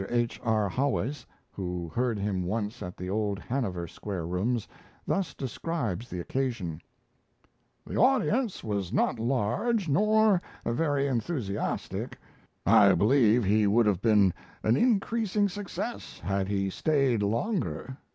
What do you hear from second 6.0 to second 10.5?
the occasion: "The audience was not large nor